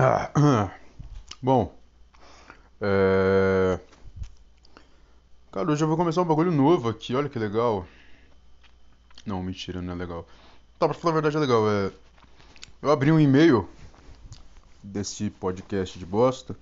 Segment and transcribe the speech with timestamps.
[0.00, 0.70] Ah,
[1.42, 1.76] bom,
[2.80, 3.80] é...
[5.50, 7.84] Cara, hoje eu vou começar um bagulho novo aqui, olha que legal.
[9.26, 10.24] Não, mentira, não é legal.
[10.78, 11.90] Tá, pra falar a verdade é legal, é...
[12.80, 13.68] Eu abri um e-mail
[14.84, 16.56] desse podcast de bosta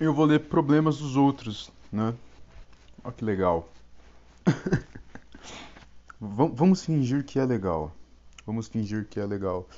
[0.00, 2.12] e eu vou ler problemas dos outros, né?
[3.04, 3.68] Olha que legal.
[6.20, 7.92] Vamos fingir que é legal.
[8.44, 9.68] Vamos fingir que é legal.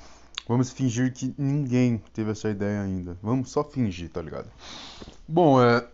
[0.49, 3.15] Vamos fingir que ninguém teve essa ideia ainda.
[3.21, 4.47] Vamos só fingir, tá ligado?
[5.27, 5.87] Bom, é.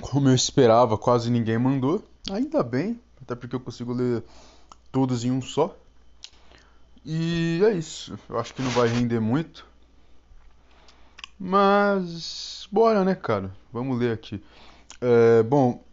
[0.00, 2.02] Como eu esperava, quase ninguém mandou.
[2.30, 4.24] Ainda bem, até porque eu consigo ler
[4.90, 5.76] todos em um só.
[7.04, 8.18] E é isso.
[8.26, 9.66] Eu acho que não vai render muito.
[11.38, 12.66] Mas.
[12.72, 13.54] Bora, né, cara?
[13.70, 14.42] Vamos ler aqui.
[14.98, 15.84] É, bom,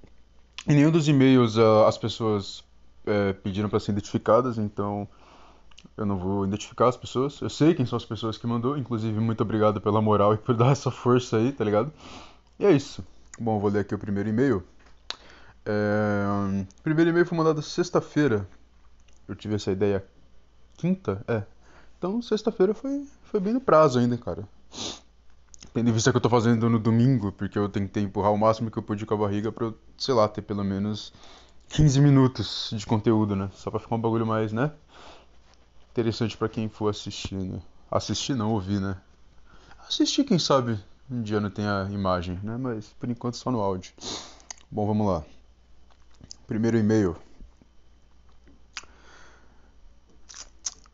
[0.65, 2.63] em nenhum dos e-mails uh, as pessoas
[3.05, 5.09] é, pediram para ser identificadas, então
[5.97, 7.39] eu não vou identificar as pessoas.
[7.41, 8.77] Eu sei quem são as pessoas que mandou.
[8.77, 11.91] Inclusive, muito obrigado pela moral e por dar essa força aí, tá ligado?
[12.59, 13.03] E é isso.
[13.39, 14.63] Bom, vou ler aqui o primeiro e-mail.
[15.65, 16.25] É...
[16.79, 18.47] O primeiro e-mail foi mandado sexta-feira.
[19.27, 20.05] Eu tive essa ideia
[20.77, 21.23] quinta?
[21.27, 21.43] É.
[21.97, 24.47] Então, sexta-feira foi, foi bem no prazo ainda, cara.
[25.73, 28.71] Tendo em vista que eu tô fazendo no domingo, porque eu tentei empurrar o máximo
[28.71, 31.13] que eu pude com a barriga pra eu, sei lá, ter pelo menos
[31.69, 33.49] 15 minutos de conteúdo, né?
[33.53, 34.71] Só pra ficar um bagulho mais, né?
[35.91, 37.61] Interessante para quem for assistir, né?
[37.89, 38.97] Assistir não, ouvir, né?
[39.87, 42.55] Assistir, quem sabe, um dia não tem a imagem, né?
[42.57, 43.93] Mas por enquanto só no áudio.
[44.69, 45.23] Bom, vamos lá.
[46.47, 47.15] Primeiro e-mail.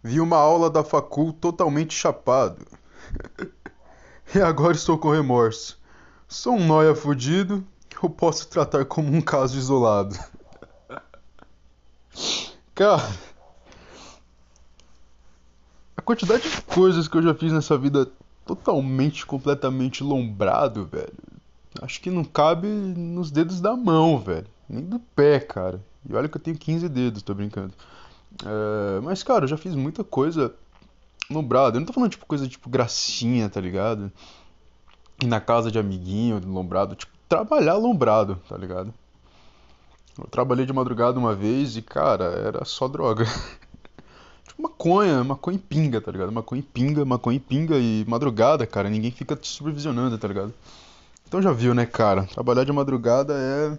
[0.03, 2.65] Vi uma aula da facul totalmente chapado.
[4.33, 5.79] e agora estou com remorso.
[6.27, 7.63] Sou um nóia fudido,
[8.01, 10.17] eu posso tratar como um caso isolado.
[12.73, 13.07] Cara,
[16.07, 18.09] quantidade de coisas que eu já fiz nessa vida
[18.45, 21.13] totalmente, completamente lombrado, velho.
[21.81, 24.47] Acho que não cabe nos dedos da mão, velho.
[24.69, 25.83] Nem do pé, cara.
[26.09, 27.73] E olha que eu tenho 15 dedos, tô brincando.
[28.41, 30.55] É, mas, cara, eu já fiz muita coisa
[31.29, 31.75] lombrado.
[31.75, 34.09] Eu não tô falando, tipo, coisa tipo gracinha, tá ligado?
[35.21, 36.95] Ir na casa de amiguinho, lombrado.
[36.95, 38.93] Tipo, trabalhar lombrado, tá ligado?
[40.17, 43.25] Eu trabalhei de madrugada uma vez e, cara, era só droga.
[44.57, 46.31] maconha, maconha e pinga, tá ligado?
[46.31, 50.53] Maconha e pinga, maconha e pinga e madrugada, cara, ninguém fica te supervisionando, tá ligado?
[51.27, 52.23] Então já viu, né, cara?
[52.25, 53.77] Trabalhar de madrugada é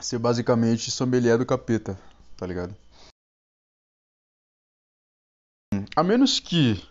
[0.00, 1.98] ser basicamente sommelier do capeta,
[2.36, 2.74] tá ligado?
[5.96, 6.82] A menos que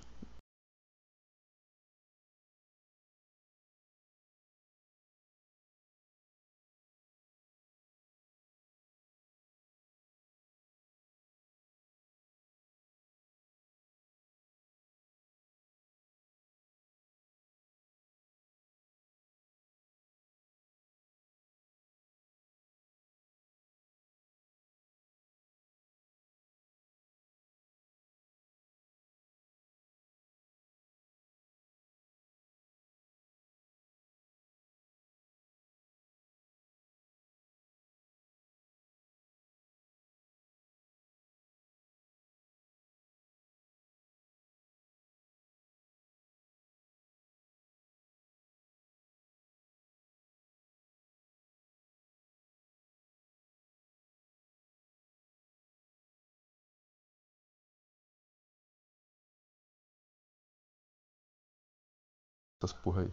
[62.59, 63.09] essas porra aí.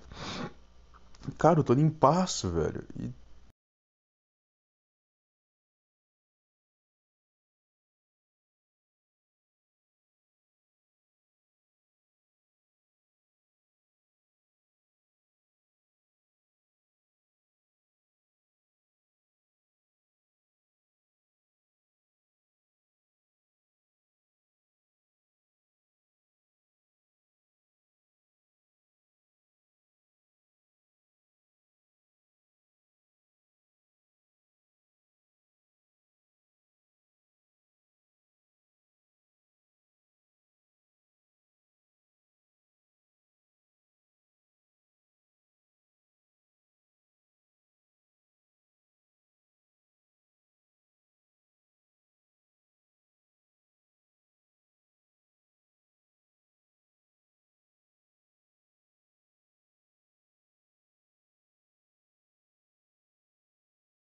[1.39, 2.85] Cara, eu tô limpaço, velho.
[2.99, 3.11] E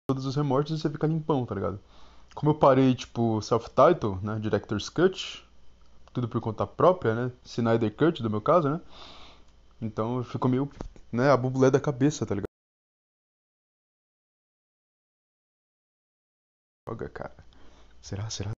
[0.08, 1.80] todos os remorsos e você fica limpão, tá ligado?
[2.36, 4.40] Como eu parei, tipo, self-title, né?
[4.40, 5.44] Director's Cut,
[6.14, 7.32] tudo por conta própria, né?
[7.44, 8.82] Snyder Cut, do meu caso, né?
[9.82, 10.70] Então ficou meio,
[11.12, 12.46] né, a bubulé da cabeça, tá ligado?
[16.88, 17.36] Droga, cara.
[18.02, 18.52] Será, será?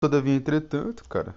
[0.00, 1.36] Todavia, entretanto, cara,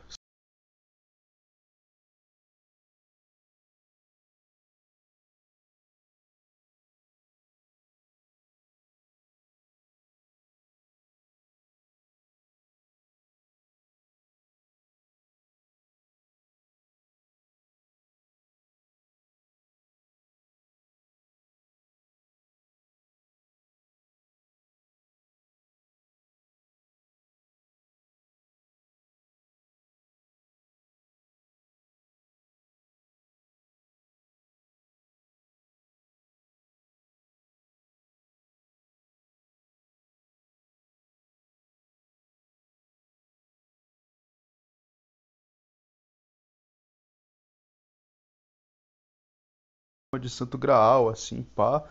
[50.20, 51.84] de Santo Graal, assim, pá.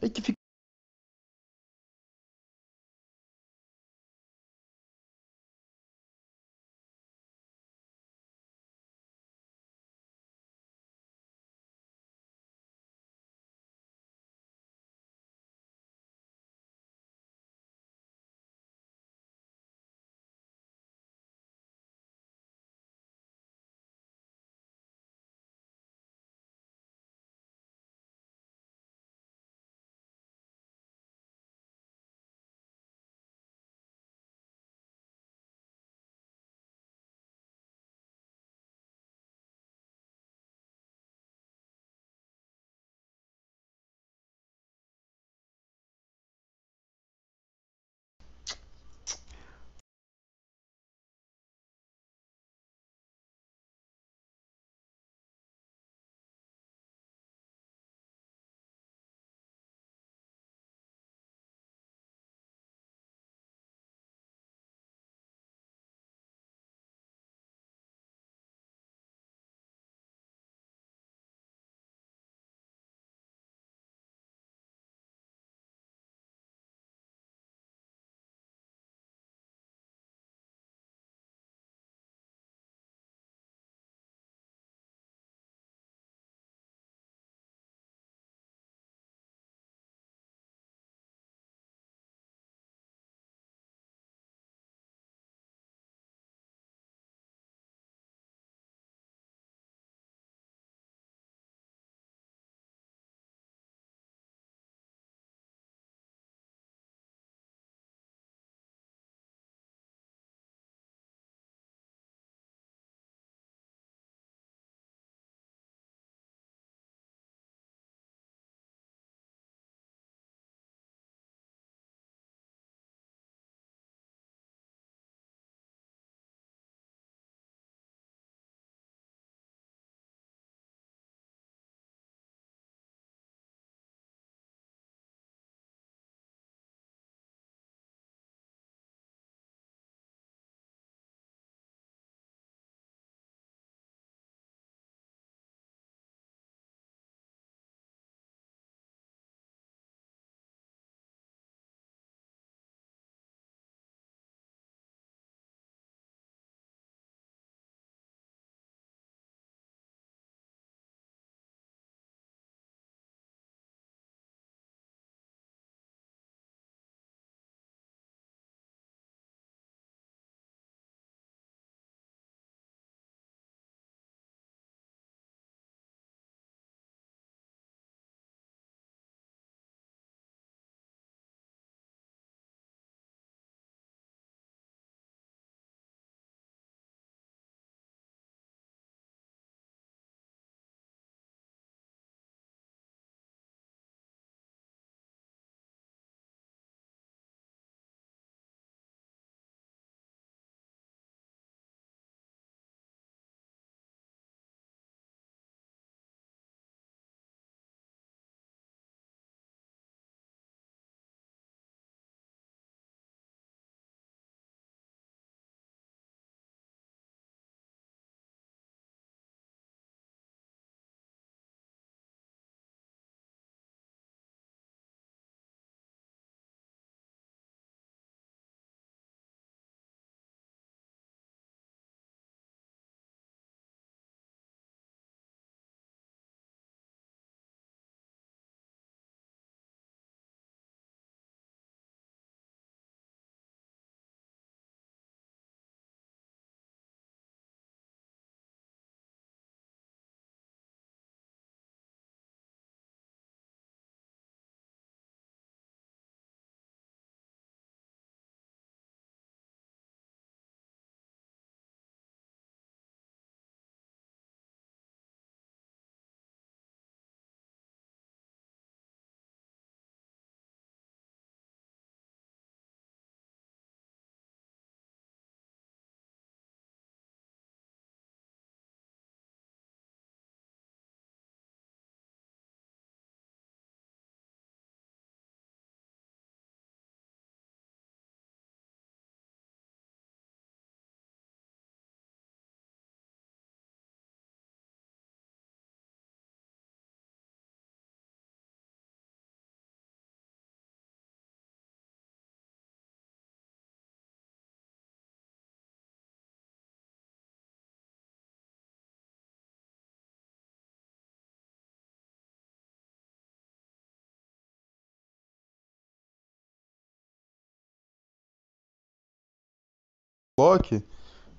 [0.00, 0.39] Aí que fica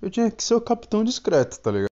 [0.02, 1.91] Eu tinha que ser o capitão discreto, tá ligado?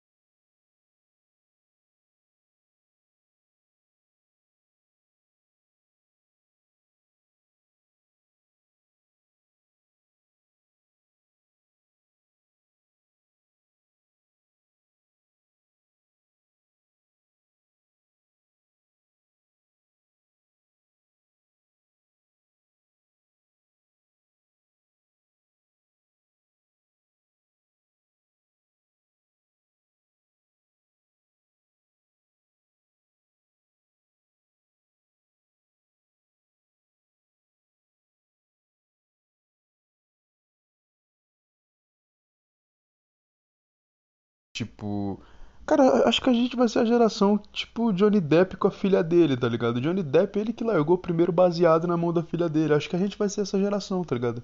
[44.53, 45.19] Tipo,
[45.65, 49.03] cara, acho que a gente vai ser a geração tipo Johnny Depp com a filha
[49.03, 49.81] dele, tá ligado?
[49.81, 52.75] Johnny Depp, ele que largou primeiro baseado na mão da filha dele.
[52.75, 54.43] Acho que a gente vai ser essa geração, tá ligado?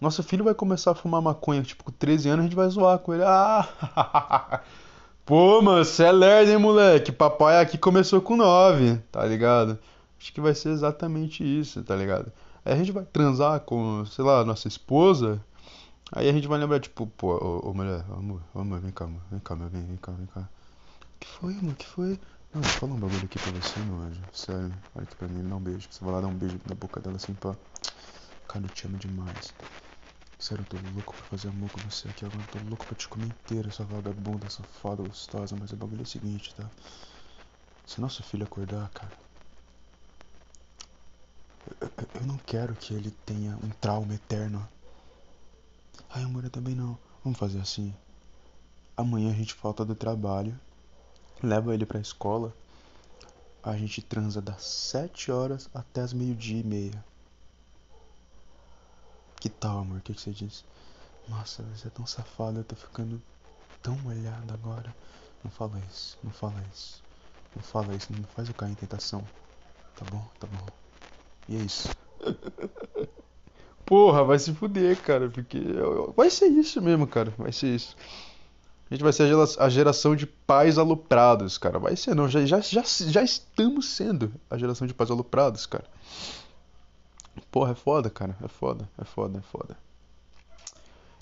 [0.00, 2.98] Nosso filho vai começar a fumar maconha, tipo, com 13 anos a gente vai zoar
[2.98, 3.22] com ele.
[3.24, 4.60] Ah!
[5.24, 7.12] Pô, mano, você é lerdo, hein, moleque?
[7.12, 9.78] Papai aqui começou com 9, tá ligado?
[10.18, 12.32] Acho que vai ser exatamente isso, tá ligado?
[12.64, 15.40] Aí a gente vai transar com, sei lá, nossa esposa.
[16.12, 19.22] Aí a gente vai lembrar, tipo, pô, ô, ô mulher, amor, amor, vem cá, amor,
[19.30, 20.48] vem cá, meu bem, vem cá, vem cá.
[21.20, 22.18] Que foi, amor, que foi?
[22.52, 24.22] Não, vou falar um bagulho aqui pra você, meu anjo.
[24.32, 25.86] Sério, olha aqui pra mim, dá um beijo.
[25.90, 27.54] Você vai lá dar um beijo na boca dela assim, pá.
[28.48, 29.54] Cara, eu te amo demais.
[30.36, 32.42] Sério, eu tô louco pra fazer amor com você aqui agora.
[32.42, 35.54] Eu tô louco pra te comer inteira, sua vagabunda, safada, gostosa.
[35.56, 36.68] Mas o bagulho é o seguinte, tá?
[37.86, 39.12] Se nosso filho acordar, cara.
[42.14, 44.68] Eu não quero que ele tenha um trauma eterno.
[46.08, 46.98] Ai, amor, eu também não.
[47.22, 47.94] Vamos fazer assim.
[48.96, 50.58] Amanhã a gente falta do trabalho.
[51.42, 52.54] Leva ele pra escola.
[53.62, 57.04] A gente transa das 7 horas até as meio-dia e meia.
[59.38, 59.98] Que tal, amor?
[59.98, 60.64] O que, que você diz?
[61.28, 63.20] Nossa, você é tão safado, eu tô ficando
[63.82, 64.94] tão molhado agora.
[65.42, 67.02] Não fala isso, não fala isso.
[67.54, 69.26] Não fala isso, não faz eu cair em tentação.
[69.96, 70.66] Tá bom, tá bom.
[71.48, 71.88] E é isso.
[73.90, 75.58] Porra, vai se fuder, cara, porque
[76.16, 77.96] vai ser isso mesmo, cara, vai ser isso.
[78.88, 79.28] A gente vai ser
[79.58, 81.76] a geração de pais aloprados, cara.
[81.76, 85.82] Vai ser, não, já, já, já, já estamos sendo a geração de pais aloprados, cara.
[87.50, 89.76] Porra, é foda, cara, é foda, é foda, é foda.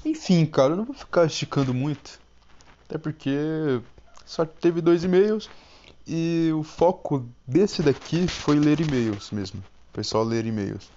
[0.04, 2.20] Enfim, cara, eu não vou ficar esticando muito.
[2.86, 3.80] Até porque
[4.26, 5.48] só teve dois e-mails
[6.06, 9.64] e o foco desse daqui foi ler e-mails mesmo.
[9.94, 10.90] Foi só ler e-mails.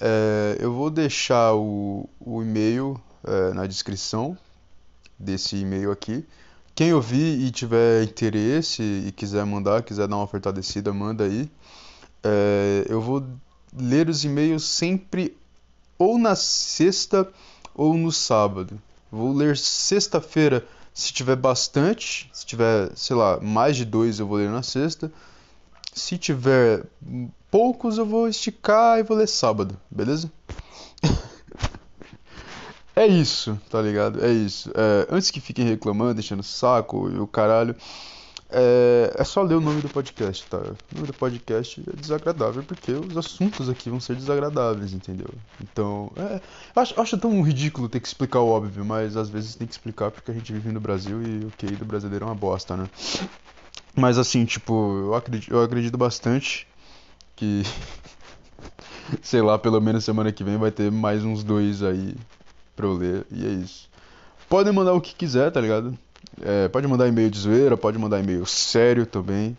[0.00, 4.36] É, eu vou deixar o, o e-mail é, na descrição
[5.18, 6.24] desse e-mail aqui.
[6.74, 11.48] Quem ouvir e tiver interesse e quiser mandar, quiser dar uma oferta descida, manda aí.
[12.22, 13.24] É, eu vou
[13.76, 15.36] ler os e-mails sempre
[15.98, 17.28] ou na sexta
[17.74, 18.80] ou no sábado.
[19.10, 24.38] Vou ler sexta-feira se tiver bastante, se tiver, sei lá, mais de dois eu vou
[24.38, 25.12] ler na sexta.
[25.92, 26.84] Se tiver
[27.54, 30.28] poucos eu vou esticar e vou ler sábado, beleza?
[32.96, 34.24] é isso, tá ligado?
[34.24, 34.72] É isso.
[34.74, 37.76] É, antes que fiquem reclamando, deixando saco e o caralho,
[38.50, 40.56] é, é, só ler o nome do podcast, tá?
[40.56, 45.28] O nome do podcast é desagradável porque os assuntos aqui vão ser desagradáveis, entendeu?
[45.62, 46.40] Então, é,
[46.74, 50.10] acho, acho tão ridículo ter que explicar o óbvio, mas às vezes tem que explicar
[50.10, 52.88] porque a gente vive no Brasil e o QI do brasileiro é uma bosta, né?
[53.94, 54.72] Mas assim, tipo,
[55.04, 56.66] eu acredito, eu acredito bastante
[57.36, 57.62] que
[59.22, 62.14] sei lá, pelo menos semana que vem vai ter mais uns dois aí
[62.76, 63.88] pra eu ler, e é isso.
[64.48, 65.96] Podem mandar o que quiser, tá ligado?
[66.42, 69.56] É, pode mandar e-mail de zoeira, pode mandar e-mail sério também.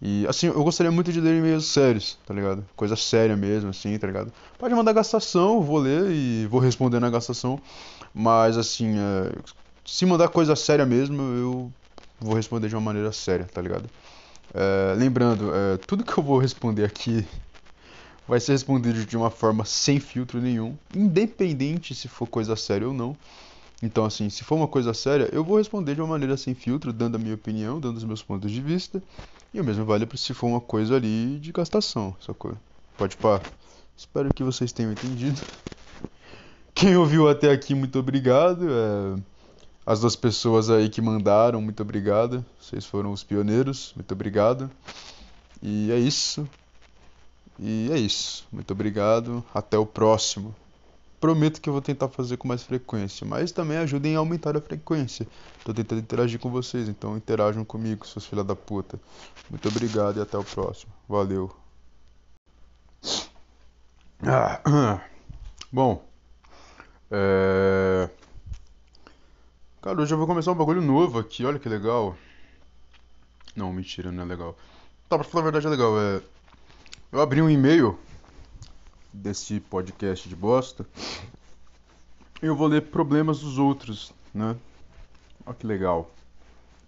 [0.00, 2.64] E assim, eu gostaria muito de ler e-mails sérios, tá ligado?
[2.76, 4.32] Coisa séria mesmo, assim, tá ligado?
[4.58, 7.60] Pode mandar gastação, vou ler e vou responder na gastação.
[8.12, 9.32] Mas assim, é,
[9.84, 11.72] se mandar coisa séria mesmo, eu
[12.20, 13.88] vou responder de uma maneira séria, tá ligado?
[14.54, 17.26] É, lembrando, é, tudo que eu vou responder aqui
[18.26, 22.94] vai ser respondido de uma forma sem filtro nenhum, independente se for coisa séria ou
[22.94, 23.16] não.
[23.82, 26.92] Então, assim, se for uma coisa séria, eu vou responder de uma maneira sem filtro,
[26.92, 29.02] dando a minha opinião, dando os meus pontos de vista.
[29.52, 32.56] E o mesmo vale para se for uma coisa ali de gastação, sacou?
[32.96, 33.40] Pode pá.
[33.96, 35.40] Espero que vocês tenham entendido.
[36.74, 38.66] Quem ouviu até aqui, muito obrigado.
[38.70, 39.33] É
[39.86, 42.44] as duas pessoas aí que mandaram, muito obrigado.
[42.60, 44.70] Vocês foram os pioneiros, muito obrigado.
[45.62, 46.48] E é isso.
[47.58, 48.46] E é isso.
[48.50, 49.44] Muito obrigado.
[49.52, 50.54] Até o próximo.
[51.20, 54.60] Prometo que eu vou tentar fazer com mais frequência, mas também ajudem a aumentar a
[54.60, 55.26] frequência.
[55.64, 59.00] Tô tentando interagir com vocês, então interajam comigo, seus filha da puta.
[59.48, 60.92] Muito obrigado e até o próximo.
[61.08, 61.50] Valeu.
[64.22, 65.00] Ah,
[65.72, 66.04] bom,
[67.10, 67.73] é...
[69.84, 72.16] Cara, hoje eu vou começar um bagulho novo aqui, olha que legal.
[73.54, 74.56] Não, mentira, não é legal.
[75.10, 76.22] Tá, pra falar a verdade é legal, é...
[77.12, 77.98] Eu abri um e-mail
[79.12, 80.86] desse podcast de bosta
[82.42, 84.56] e eu vou ler problemas dos outros, né?
[85.44, 86.10] Olha que legal.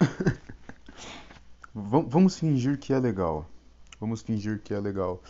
[1.74, 3.44] Vamos fingir que é legal.
[4.00, 5.22] Vamos fingir que é legal.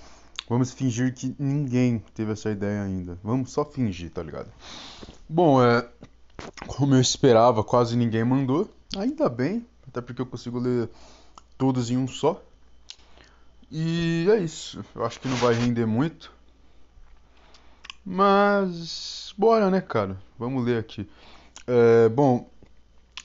[0.49, 3.19] Vamos fingir que ninguém teve essa ideia ainda.
[3.25, 4.53] Vamos só fingir, tá ligado?
[5.29, 5.85] Bom, é.
[6.67, 8.69] Como eu esperava, quase ninguém mandou.
[8.97, 10.89] Ainda bem, até porque eu consigo ler
[11.59, 12.43] todos em um só.
[13.71, 14.85] E é isso.
[14.95, 16.33] Eu acho que não vai render muito.
[18.05, 19.35] Mas.
[19.37, 20.17] Bora, né, cara?
[20.39, 21.09] Vamos ler aqui.
[21.67, 22.49] É, bom,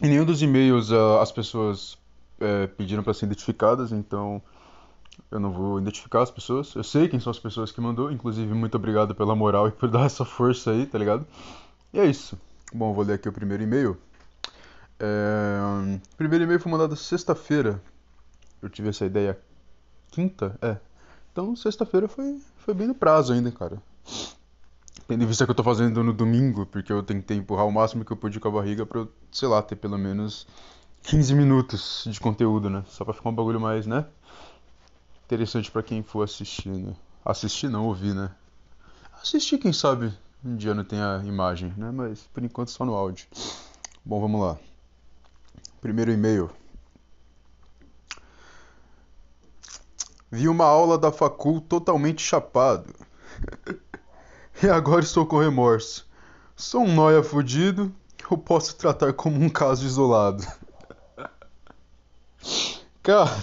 [0.02, 1.96] em nenhum dos e-mails uh, as pessoas
[2.40, 4.42] é, pediram para ser identificadas, então
[5.30, 6.74] eu não vou identificar as pessoas.
[6.74, 9.88] Eu sei quem são as pessoas que mandou, inclusive muito obrigado pela moral e por
[9.92, 11.26] dar essa força aí, tá ligado?
[11.94, 12.38] E é isso.
[12.74, 13.98] Bom, vou ler aqui o primeiro e-mail.
[15.00, 15.60] É...
[16.14, 17.82] O primeiro e-mail foi mandado sexta-feira.
[18.62, 19.38] Eu tive essa ideia
[20.10, 20.58] quinta?
[20.62, 20.78] É.
[21.32, 23.82] Então sexta-feira foi, foi bem no prazo ainda, cara.
[25.08, 28.06] Tendo em vista que eu tô fazendo no domingo, porque eu tentei empurrar o máximo
[28.06, 30.48] que eu pude com a barriga pra sei lá, ter pelo menos
[31.04, 32.84] 15 minutos de conteúdo, né?
[32.88, 34.06] Só pra ficar um bagulho mais, né?
[35.26, 36.94] Interessante para quem for assistir, né?
[37.26, 38.32] Assistir não, ouvir, né?
[39.22, 41.92] Assistir, quem sabe, um dia não tem a imagem, né?
[41.92, 43.28] Mas por enquanto só no áudio.
[44.04, 44.58] Bom, vamos lá.
[45.80, 46.50] Primeiro e-mail.
[50.32, 52.94] Vi uma aula da facul totalmente chapado.
[54.64, 56.10] e agora estou com remorso.
[56.56, 57.94] Sou um noia fudido,
[58.30, 60.46] eu posso tratar como um caso isolado.
[63.04, 63.36] Cara,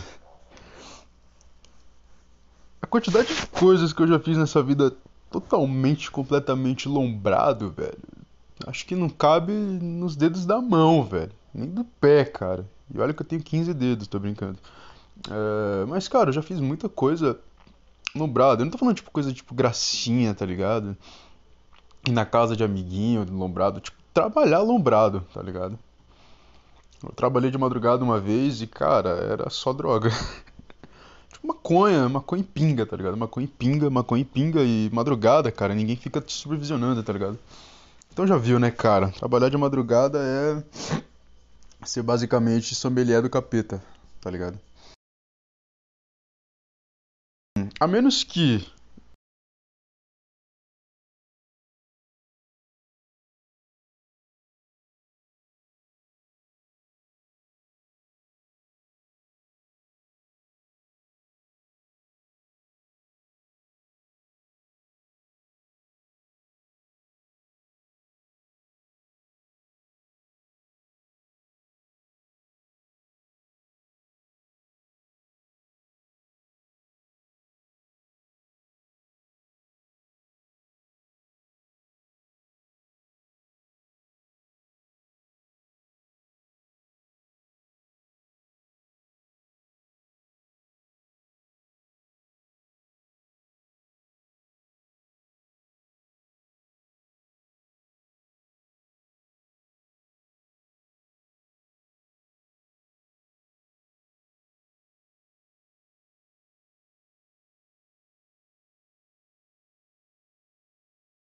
[2.89, 4.93] quantidade de coisas que eu já fiz nessa vida
[5.31, 7.99] totalmente, completamente lombrado, velho.
[8.67, 11.33] Acho que não cabe nos dedos da mão, velho.
[11.55, 12.67] Nem do pé, cara.
[12.93, 14.59] E olha que eu tenho 15 dedos, tô brincando.
[15.29, 17.39] É, mas, cara, eu já fiz muita coisa
[18.15, 18.63] lombrado.
[18.63, 20.97] Eu não tô falando, tipo, coisa tipo gracinha, tá ligado?
[22.07, 23.81] Ir na casa de amiguinho, lombrado.
[23.81, 25.79] Tipo, trabalhar lombrado, tá ligado?
[27.03, 30.11] Eu trabalhei de madrugada uma vez e, cara, era só droga.
[31.33, 33.17] Tipo maconha, maconha em pinga, tá ligado?
[33.17, 37.39] Maconha em pinga, maconha em pinga e madrugada, cara, ninguém fica te supervisionando, tá ligado?
[38.13, 39.11] Então já viu, né, cara?
[39.13, 40.63] Trabalhar de madrugada é
[41.85, 43.83] ser basicamente sommelier do capeta,
[44.21, 44.59] tá ligado?
[47.81, 48.67] A menos que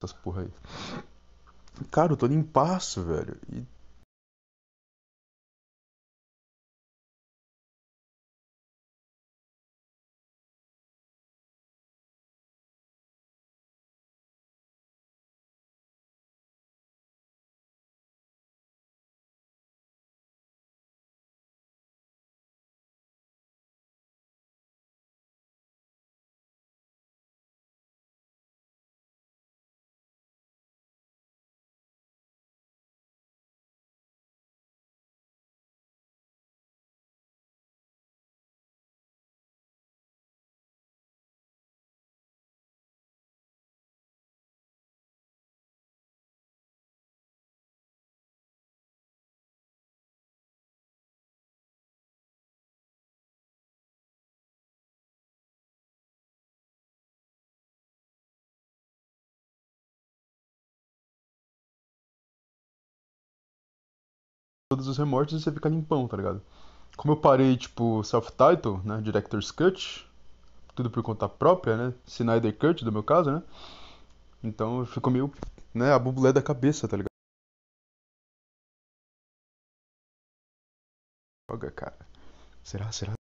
[0.03, 0.49] essas porra aí.
[1.89, 3.37] Cara, eu tô limpaço, velho.
[3.51, 3.63] E
[64.73, 66.41] todos os remotes e você fica limpão, tá ligado?
[66.97, 68.99] Como eu parei, tipo, self-title, né?
[69.01, 70.07] Director's Cut,
[70.75, 71.93] tudo por conta própria, né?
[72.07, 73.43] Snyder Cut, do meu caso, né?
[74.43, 75.31] Então ficou meio,
[75.73, 75.93] né?
[75.93, 77.07] A bubulé da cabeça, tá ligado?
[81.47, 82.07] Droga, cara.
[82.63, 83.22] Será, será?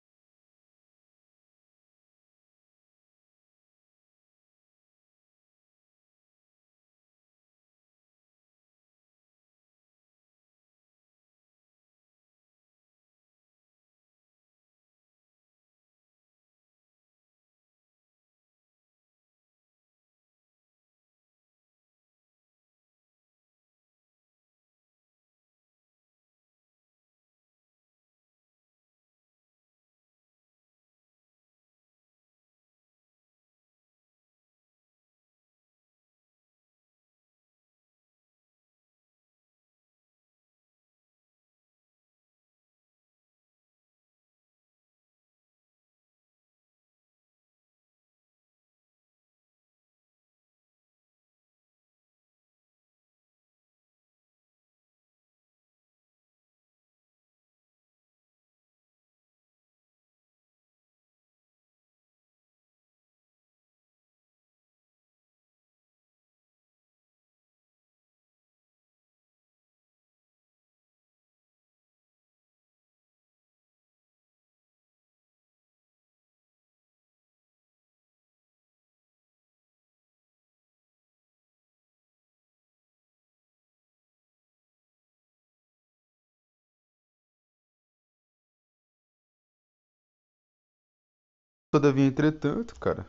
[91.71, 93.05] Todavia, entretanto, cara.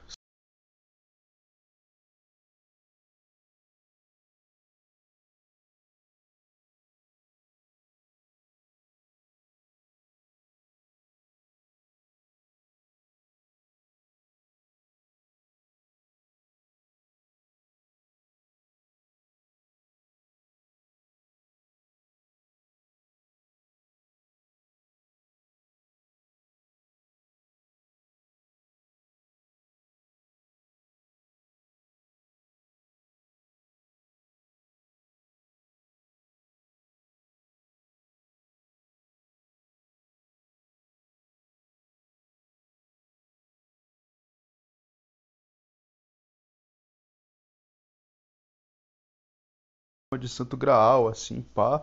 [50.18, 51.82] De Santo Graal, assim, pá.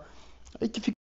[0.59, 0.94] Aí que fica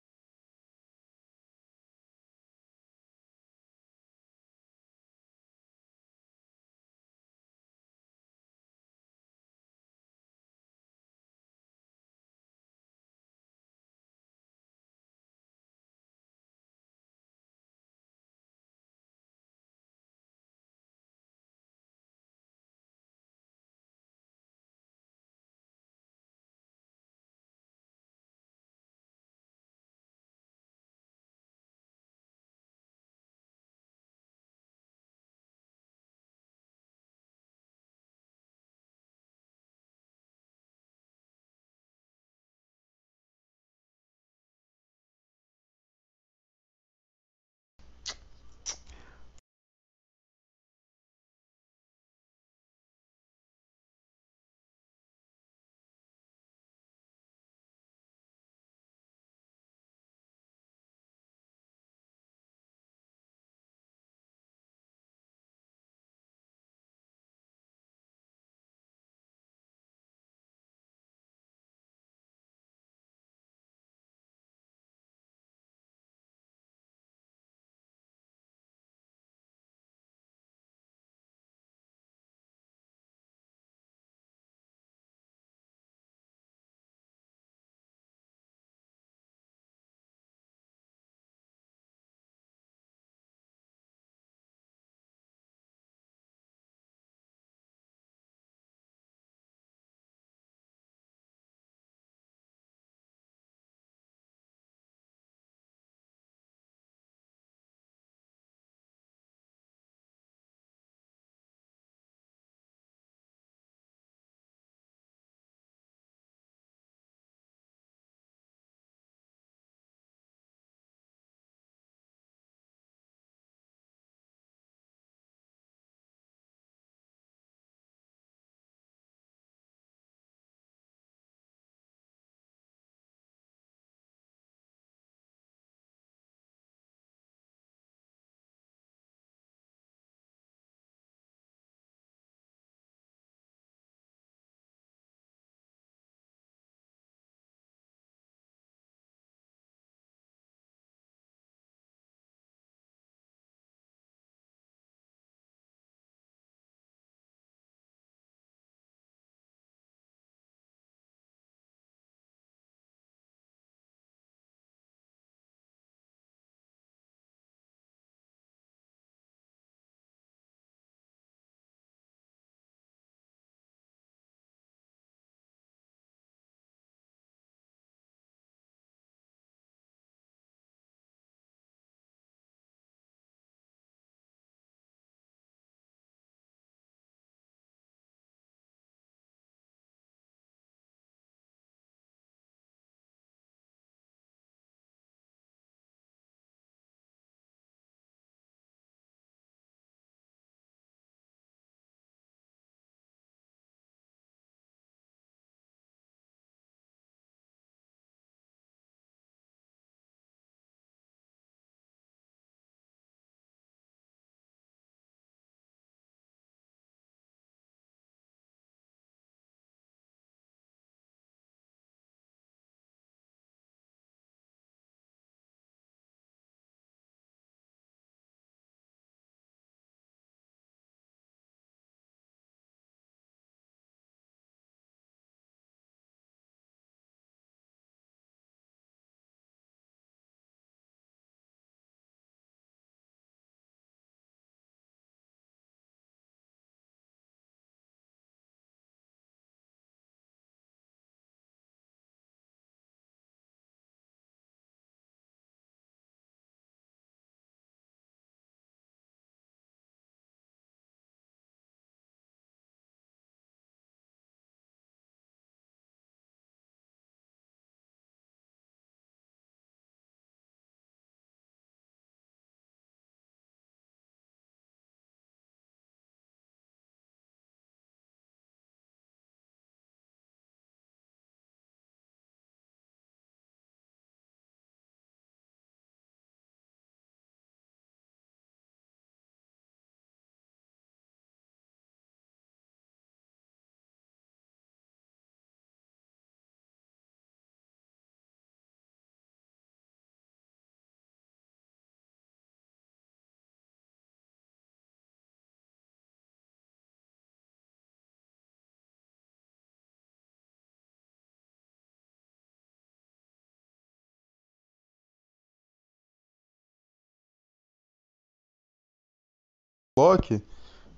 [319.97, 320.43] Loki,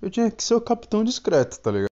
[0.02, 1.97] eu tinha que ser o capitão discreto, tá ligado?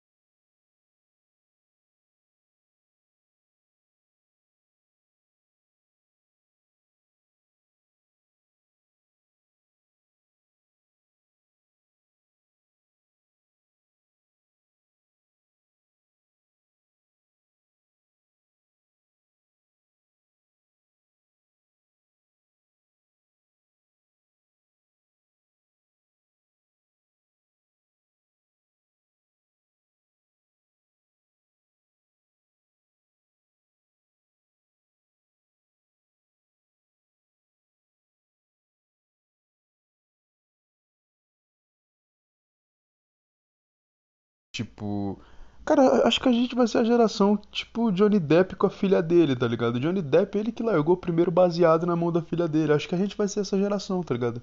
[44.59, 45.16] Tipo,
[45.64, 49.01] cara, acho que a gente vai ser a geração tipo Johnny Depp com a filha
[49.01, 49.79] dele, tá ligado?
[49.79, 52.73] Johnny Depp, ele que largou o primeiro baseado na mão da filha dele.
[52.73, 54.42] Acho que a gente vai ser essa geração, tá ligado?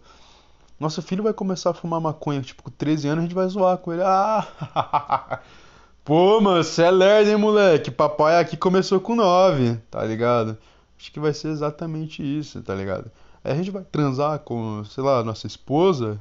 [0.79, 3.77] Nosso filho vai começar a fumar maconha, tipo, com 13 anos a gente vai zoar
[3.77, 4.03] com ele.
[4.05, 5.41] Ah!
[6.05, 7.91] Pô, mano, você é lerdo, hein, moleque?
[7.91, 10.57] Papai aqui começou com 9, tá ligado?
[10.97, 13.11] Acho que vai ser exatamente isso, tá ligado?
[13.43, 16.17] Aí a gente vai transar com, sei lá, nossa esposa.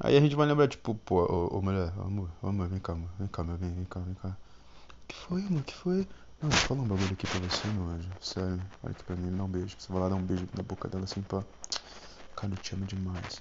[0.00, 3.10] Aí a gente vai lembrar, tipo, pô, ô, ô mulher, amor, amor, vem cá, amor,
[3.18, 4.36] vem cá, meu, vem, vem cá, vem cá.
[5.06, 5.62] Que foi, amor?
[5.62, 6.08] Que foi?
[6.42, 8.10] Não, vou falar um bagulho aqui pra você, meu anjo.
[8.20, 9.76] Sério, olha aqui pra mim, me dá um beijo.
[9.78, 11.44] Você vai lá dar um beijo na boca dela assim, pá.
[12.34, 13.40] Cara, eu te amo demais.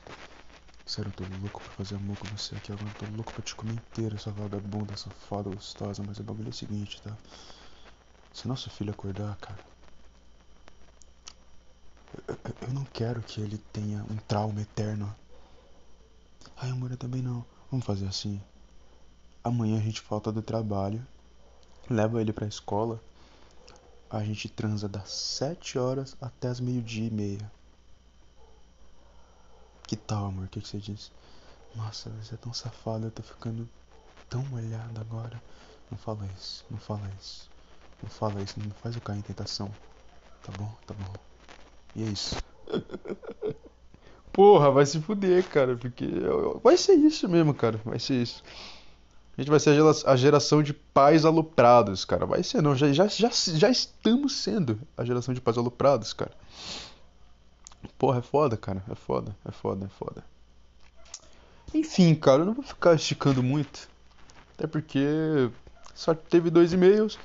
[0.85, 2.91] Sério, eu tô louco pra fazer amor com você aqui agora.
[2.91, 6.03] Eu tô louco pra te comer inteira, essa vagabunda, essa foda gostosa.
[6.03, 7.17] Mas o bagulho é o seguinte, tá?
[8.31, 9.59] Se nosso filho acordar, cara.
[12.27, 15.15] Eu, eu, eu não quero que ele tenha um trauma eterno
[16.57, 17.45] Ai, amor, eu também não.
[17.69, 18.41] Vamos fazer assim.
[19.43, 21.05] Amanhã a gente falta do trabalho,
[21.89, 22.99] leva ele pra escola.
[24.09, 27.51] A gente transa das 7 horas até as meio-dia e meia.
[29.87, 30.45] Que tal, amor?
[30.45, 31.11] O que, que você diz?
[31.75, 33.67] Nossa, você é tão safado, eu tô ficando
[34.29, 35.41] tão molhado agora.
[35.89, 37.49] Não fala isso, não fala isso.
[38.01, 39.75] Não fala isso, não faz eu cair em tentação.
[40.43, 40.75] Tá bom?
[40.85, 41.13] Tá bom.
[41.95, 42.41] E é isso.
[44.33, 46.07] Porra, vai se fuder, cara, porque
[46.63, 48.43] vai ser isso mesmo, cara, vai ser isso.
[49.37, 52.25] A gente vai ser a geração de pais aloprados, cara.
[52.25, 56.31] Vai ser, não, já, já, já, já estamos sendo a geração de pais aloprados, cara.
[57.97, 60.23] Porra, é foda, cara, é foda, é foda, é foda.
[61.73, 63.87] Enfim, cara, eu não vou ficar esticando muito,
[64.55, 65.49] até porque
[65.93, 67.17] só teve dois e-mails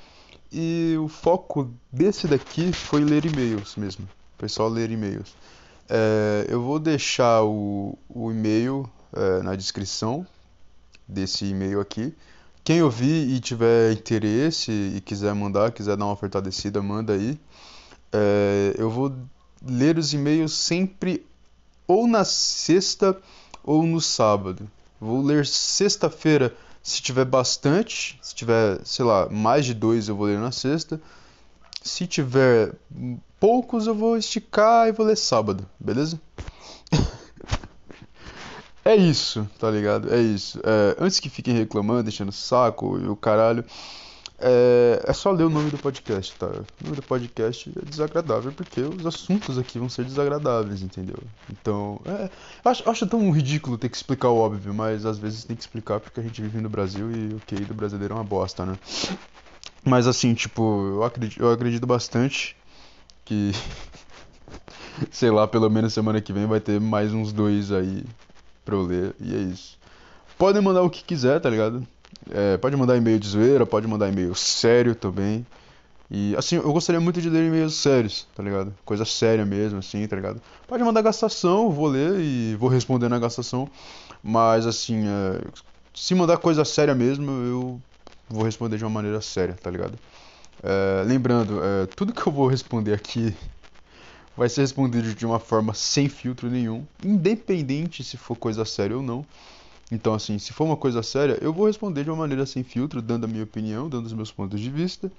[0.51, 4.07] e o foco desse daqui foi ler e-mails mesmo.
[4.37, 5.35] Foi só ler e-mails.
[5.89, 10.25] É, eu vou deixar o, o e-mail é, na descrição
[11.07, 12.15] desse e-mail aqui.
[12.63, 17.39] Quem ouvir e tiver interesse e quiser mandar, quiser dar uma fortalecida, manda aí.
[18.13, 19.11] É, eu vou
[19.65, 21.25] ler os e-mails sempre
[21.87, 23.17] ou na sexta
[23.63, 24.69] ou no sábado.
[25.01, 30.27] Vou ler sexta-feira se tiver bastante, se tiver, sei lá, mais de dois eu vou
[30.27, 31.01] ler na sexta.
[31.81, 32.73] Se tiver
[33.39, 36.19] poucos, eu vou esticar e vou ler sábado, beleza?
[38.83, 40.13] é isso, tá ligado?
[40.13, 40.59] É isso.
[40.63, 43.63] É, antes que fiquem reclamando, deixando saco e o caralho,
[44.41, 46.47] é, é, só ler o nome do podcast, tá?
[46.47, 51.17] O nome do podcast é desagradável porque os assuntos aqui vão ser desagradáveis, entendeu?
[51.51, 52.29] Então, é,
[52.63, 55.99] acho, acho tão ridículo ter que explicar o óbvio, mas às vezes tem que explicar
[55.99, 58.77] porque a gente vive no Brasil e o QI do brasileiro é uma bosta, né?
[59.83, 62.55] Mas assim, tipo, eu acredito, eu acredito bastante
[63.29, 63.51] que.
[65.11, 68.03] sei lá, pelo menos semana que vem vai ter mais uns dois aí
[68.65, 69.15] pra eu ler.
[69.19, 69.77] E é isso.
[70.37, 71.85] Podem mandar o que quiser, tá ligado?
[72.31, 75.45] É, pode mandar e-mail de zoeira, pode mandar e-mail sério também.
[76.09, 78.73] E assim, eu gostaria muito de ler e-mails sérios, tá ligado?
[78.83, 80.41] Coisa séria mesmo, assim, tá ligado?
[80.67, 83.69] Pode mandar gastação, vou ler e vou responder na gastação.
[84.23, 85.41] Mas assim, é,
[85.93, 87.81] se mandar coisa séria mesmo, eu
[88.27, 89.99] vou responder de uma maneira séria, tá ligado?
[90.61, 93.33] É, lembrando, é, tudo que eu vou responder aqui
[94.35, 99.03] vai ser respondido de uma forma sem filtro nenhum, independente se for coisa séria ou
[99.03, 99.25] não.
[99.91, 103.01] Então, assim, se for uma coisa séria, eu vou responder de uma maneira sem filtro,
[103.01, 105.11] dando a minha opinião, dando os meus pontos de vista.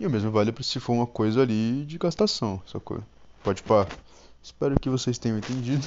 [0.00, 3.02] E o mesmo vale para se for uma coisa ali de gastação, sacou?
[3.42, 3.88] Pode pá.
[4.42, 5.86] Espero que vocês tenham entendido.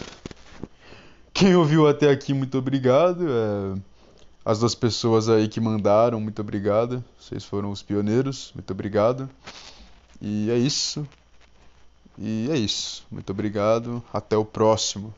[1.34, 3.26] Quem ouviu até aqui, muito obrigado.
[3.28, 3.99] É
[4.44, 7.04] as duas pessoas aí que mandaram, muito obrigado.
[7.20, 9.30] Vocês foram os pioneiros, muito obrigado.
[10.22, 11.08] E é isso.
[12.18, 13.06] E é isso.
[13.10, 14.04] Muito obrigado.
[14.14, 15.14] Até o próximo.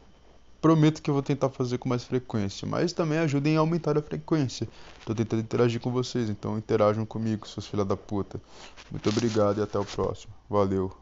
[0.62, 4.02] Prometo que eu vou tentar fazer com mais frequência, mas também ajudem a aumentar a
[4.02, 4.70] frequência.
[5.04, 8.40] Tô tentando interagir com vocês, então interajam comigo, seus filha da puta.
[8.92, 10.32] Muito obrigado e até o próximo.
[10.48, 10.96] Valeu.